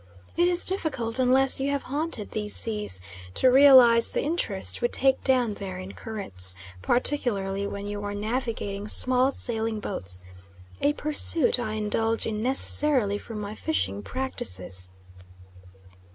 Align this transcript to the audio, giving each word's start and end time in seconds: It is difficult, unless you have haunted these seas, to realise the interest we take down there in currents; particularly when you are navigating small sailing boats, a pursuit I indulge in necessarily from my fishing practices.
It 0.35 0.47
is 0.47 0.65
difficult, 0.65 1.19
unless 1.19 1.59
you 1.59 1.69
have 1.69 1.83
haunted 1.83 2.31
these 2.31 2.55
seas, 2.55 3.01
to 3.35 3.49
realise 3.51 4.09
the 4.09 4.23
interest 4.23 4.81
we 4.81 4.87
take 4.87 5.23
down 5.23 5.53
there 5.53 5.77
in 5.77 5.91
currents; 5.91 6.55
particularly 6.81 7.67
when 7.67 7.85
you 7.85 8.03
are 8.03 8.15
navigating 8.15 8.87
small 8.87 9.29
sailing 9.29 9.79
boats, 9.79 10.23
a 10.81 10.93
pursuit 10.93 11.59
I 11.59 11.73
indulge 11.73 12.25
in 12.25 12.41
necessarily 12.41 13.19
from 13.19 13.39
my 13.39 13.53
fishing 13.53 14.01
practices. 14.01 14.89